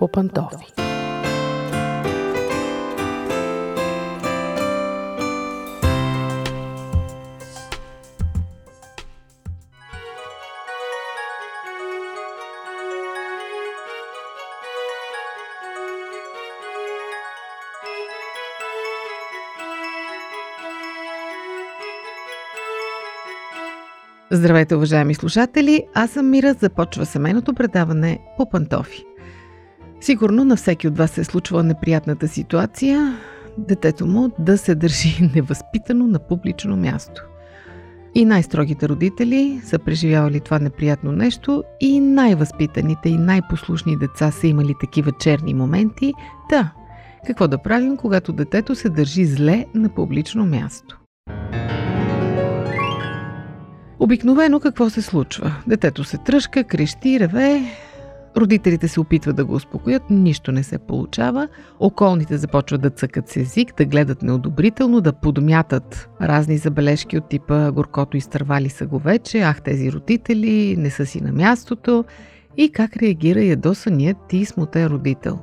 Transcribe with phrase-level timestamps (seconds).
[0.00, 0.72] по пантофи.
[24.32, 25.84] Здравейте, уважаеми слушатели!
[25.94, 29.09] Аз съм Мира, започва семейното предаване по пантофи.
[30.00, 33.18] Сигурно на всеки от вас се е случвала неприятната ситуация
[33.58, 37.22] детето му да се държи невъзпитано на публично място.
[38.14, 44.74] И най-строгите родители са преживявали това неприятно нещо и най-възпитаните и най-послушни деца са имали
[44.80, 46.12] такива черни моменти.
[46.50, 46.72] Да,
[47.26, 51.00] какво да правим, когато детето се държи зле на публично място?
[53.98, 55.54] Обикновено какво се случва?
[55.66, 57.62] Детето се тръжка, крещи, реве,
[58.36, 61.48] Родителите се опитват да го успокоят, нищо не се получава.
[61.80, 67.70] Околните започват да цъкат с език, да гледат неодобрително, да подмятат разни забележки от типа
[67.70, 72.04] горкото изтървали са го вече, ах тези родители не са си на мястото
[72.56, 75.38] и как реагира ядосаният ти смутен родител.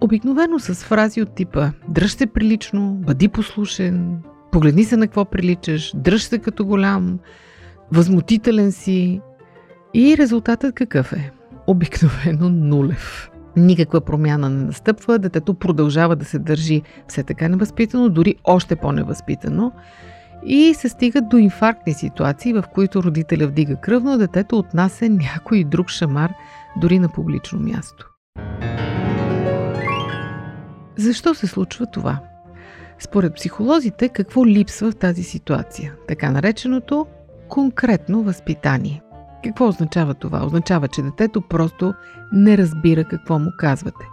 [0.00, 4.18] Обикновено с фрази от типа дръж се прилично, бъди послушен,
[4.52, 7.18] погледни се на какво приличаш, дръж се като голям,
[7.92, 9.20] възмутителен си.
[9.94, 11.30] И резултатът какъв е?
[11.68, 13.30] Обикновено нулев.
[13.56, 19.72] Никаква промяна не настъпва, детето продължава да се държи все така невъзпитано, дори още по-невъзпитано.
[20.46, 25.88] И се стига до инфарктни ситуации, в които родителя вдига кръвно, детето отнася някой друг
[25.88, 26.32] шамар,
[26.80, 28.10] дори на публично място.
[30.96, 32.20] Защо се случва това?
[32.98, 35.94] Според психолозите, какво липсва в тази ситуация?
[36.08, 37.06] Така нареченото
[37.48, 39.02] конкретно възпитание.
[39.44, 40.46] Какво означава това?
[40.46, 41.94] Означава, че детето просто
[42.32, 44.04] не разбира какво му казвате.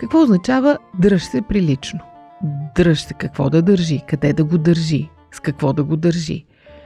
[0.00, 2.00] Какво означава дръж се прилично?
[2.74, 6.44] Дръж се какво да държи, къде да го държи, с какво да го държи.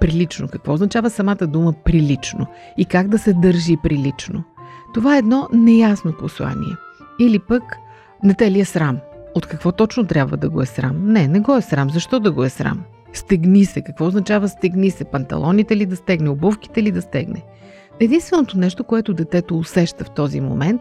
[0.00, 0.48] Прилично.
[0.48, 2.46] Какво означава самата дума прилично?
[2.76, 4.44] И как да се държи прилично?
[4.94, 6.76] Това е едно неясно послание.
[7.20, 7.62] Или пък
[8.24, 8.98] не те ли е срам?
[9.34, 11.12] От какво точно трябва да го е срам?
[11.12, 11.90] Не, не го е срам.
[11.90, 12.80] Защо да го е срам?
[13.12, 13.82] Стегни се.
[13.82, 15.04] Какво означава стегни се?
[15.04, 16.28] Панталоните ли да стегне?
[16.28, 17.42] Обувките ли да стегне?
[18.00, 20.80] Единственото нещо, което детето усеща в този момент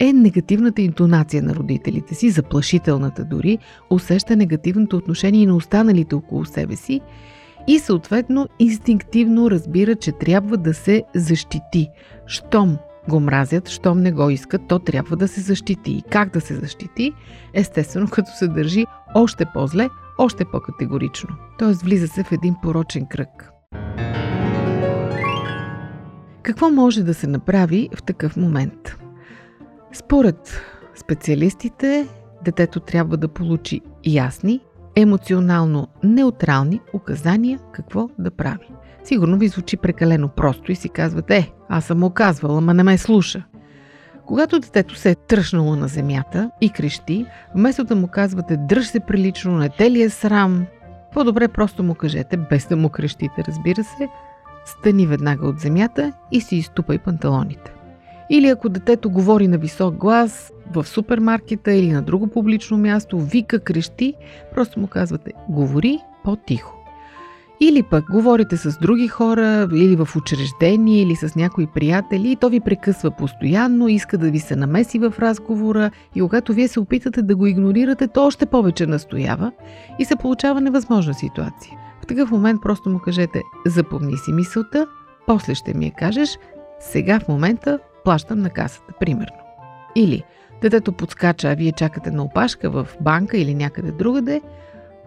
[0.00, 3.58] е негативната интонация на родителите си, заплашителната дори,
[3.90, 7.00] усеща негативното отношение и на останалите около себе си
[7.66, 11.88] и съответно инстинктивно разбира, че трябва да се защити.
[12.26, 12.78] Щом
[13.08, 15.92] го мразят, щом не го искат, то трябва да се защити.
[15.92, 17.12] И как да се защити?
[17.54, 19.88] Естествено, като се държи още по-зле,
[20.18, 21.28] още по-категорично.
[21.58, 23.55] Тоест влиза се в един порочен кръг.
[26.46, 28.96] Какво може да се направи в такъв момент?
[29.92, 30.60] Според
[30.96, 32.08] специалистите,
[32.44, 34.60] детето трябва да получи ясни,
[34.96, 38.68] емоционално неутрални указания какво да прави.
[39.04, 42.82] Сигурно ви звучи прекалено просто и си казвате, е, аз съм му казвала, ама не
[42.82, 43.44] ме слуша.
[44.26, 49.00] Когато детето се е тръщнало на земята и крещи, вместо да му казвате дръж се
[49.00, 50.66] прилично, не те ли е срам,
[51.12, 54.08] по-добре просто му кажете, без да му крещите, разбира се,
[54.66, 57.72] стани веднага от земята и си изтупай панталоните.
[58.30, 63.58] Или ако детето говори на висок глас в супермаркета или на друго публично място, вика,
[63.58, 64.14] крещи,
[64.54, 66.72] просто му казвате говори по-тихо.
[67.60, 72.48] Или пък говорите с други хора, или в учреждение, или с някои приятели, и то
[72.48, 77.22] ви прекъсва постоянно, иска да ви се намеси в разговора, и когато вие се опитате
[77.22, 79.52] да го игнорирате, то още повече настоява
[79.98, 81.85] и се получава невъзможна ситуация.
[82.06, 84.86] В такъв момент просто му кажете, запомни си мисълта,
[85.26, 86.38] после ще ми я кажеш,
[86.80, 89.36] сега в момента плащам на касата, примерно.
[89.96, 90.22] Или
[90.62, 94.42] детето подскача, а вие чакате на опашка в банка или някъде другаде,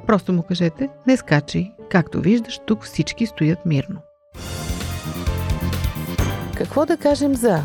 [0.08, 4.00] просто му кажете, не скачай, както виждаш, тук всички стоят мирно.
[6.58, 7.64] Какво да кажем за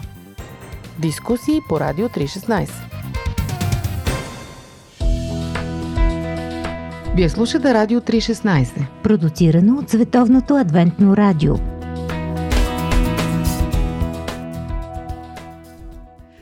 [0.99, 2.71] дискусии по Радио 316?
[7.17, 11.55] Вие слушате Радио 316, продуцирано от Световното адвентно радио.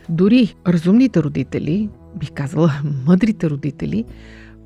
[0.09, 2.73] Дори разумните родители, бих казала
[3.07, 4.05] мъдрите родители,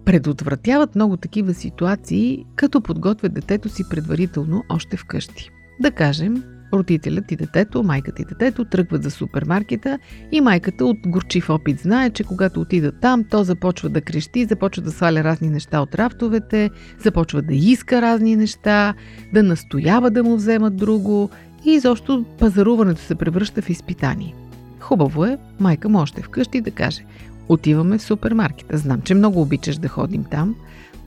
[0.04, 5.50] предотвратяват много такива ситуации, като подготвят детето си предварително още вкъщи.
[5.80, 9.98] Да кажем, Родителят и детето, майката и детето тръгват за супермаркета
[10.32, 14.82] и майката от горчив опит знае, че когато отидат там, то започва да крещи, започва
[14.82, 16.70] да сваля разни неща от рафтовете,
[17.04, 18.94] започва да иска разни неща,
[19.32, 21.30] да настоява да му вземат друго
[21.64, 24.34] и изобщо пазаруването се превръща в изпитание.
[24.80, 27.04] Хубаво е майка му още вкъщи да каже
[27.48, 28.78] Отиваме в супермаркета.
[28.78, 30.54] Знам, че много обичаш да ходим там.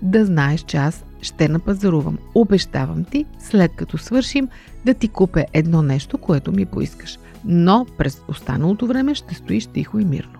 [0.02, 2.18] Да знаеш, че аз ще напазарувам.
[2.36, 4.48] Обещавам ти, след като свършим,
[4.86, 7.20] да ти купя едно нещо, което ми поискаш.
[7.46, 10.40] Но през останалото време ще стоиш тихо и мирно.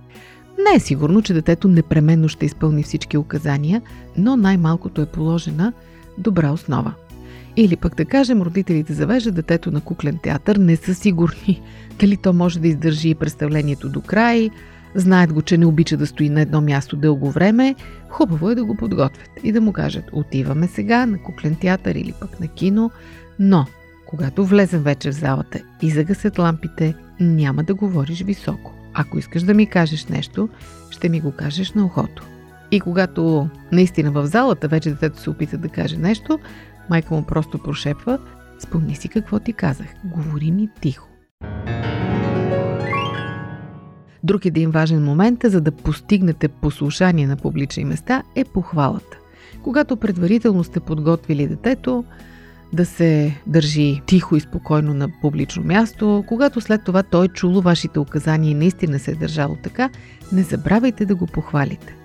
[0.58, 3.82] Не е сигурно, че детето непременно ще изпълни всички указания,
[4.18, 5.74] но най-малкото е положена
[6.18, 6.94] добра основа.
[7.58, 11.62] Или пък да кажем, родителите завеждат детето на куклен театър, не са сигурни
[12.00, 14.50] дали то може да издържи представлението до край,
[14.96, 17.76] знаят го, че не обича да стои на едно място дълго време,
[18.10, 22.14] хубаво е да го подготвят и да му кажат отиваме сега на куклен театър или
[22.20, 22.92] пък на кино,
[23.40, 23.66] но
[24.06, 28.74] когато влезем вече в залата и загасят лампите, няма да говориш високо.
[28.94, 30.50] Ако искаш да ми кажеш нещо,
[30.90, 32.26] ще ми го кажеш на ухото.
[32.72, 36.40] И когато наистина в залата вече детето се опита да каже нещо,
[36.90, 38.20] майка му просто прошепва,
[38.60, 41.10] спомни си какво ти казах, говори ми тихо.
[44.24, 49.18] Друг един важен момент, за да постигнете послушание на публични места, е похвалата.
[49.64, 52.04] Когато предварително сте подготвили детето,
[52.74, 56.24] да се държи тихо и спокойно на публично място.
[56.28, 59.90] Когато след това той е чуло вашите указания и наистина се е държало така,
[60.32, 61.96] не забравяйте да го похвалите.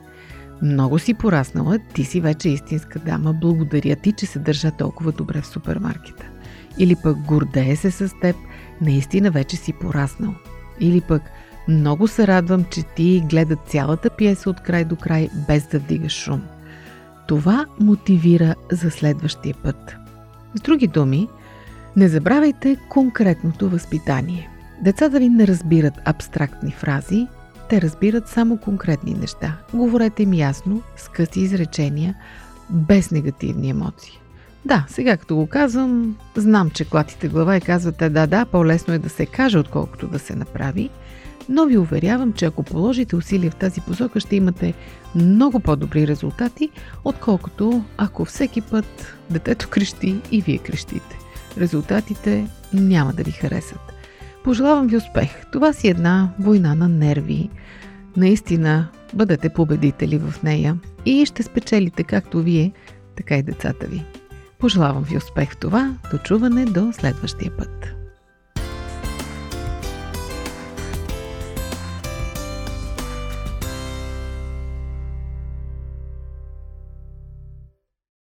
[0.62, 5.40] Много си пораснала, ти си вече истинска дама, благодаря ти, че се държа толкова добре
[5.40, 6.26] в супермаркета.
[6.78, 8.36] Или пък гордее се с теб,
[8.80, 10.34] наистина вече си пораснал.
[10.80, 11.22] Или пък
[11.68, 16.12] много се радвам, че ти гледа цялата пиеса от край до край, без да вдигаш
[16.12, 16.42] шум.
[17.28, 19.96] Това мотивира за следващия път.
[20.54, 21.28] С други думи,
[21.96, 24.50] не забравяйте конкретното възпитание.
[24.82, 27.26] Децата ви не разбират абстрактни фрази,
[27.68, 29.56] те разбират само конкретни неща.
[29.74, 32.14] Говорете им ясно, с къси изречения,
[32.70, 34.20] без негативни емоции.
[34.64, 38.98] Да, сега като го казвам, знам, че клатите глава и казвате да, да, по-лесно е
[38.98, 40.90] да се каже, отколкото да се направи,
[41.48, 44.74] но ви уверявам, че ако положите усилия в тази посока, ще имате
[45.14, 46.70] много по-добри резултати,
[47.04, 51.18] отколкото ако всеки път детето крещи и вие крещите.
[51.58, 53.92] Резултатите няма да ви харесат.
[54.44, 55.30] Пожелавам ви успех.
[55.52, 57.50] Това си една война на нерви.
[58.16, 62.72] Наистина, бъдете победители в нея и ще спечелите както вие,
[63.16, 64.04] така и децата ви.
[64.58, 65.94] Пожелавам ви успех в това.
[66.10, 68.03] Дочуване до следващия път.